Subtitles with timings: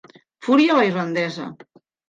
[0.47, 1.47] Fúria a la irlandesa.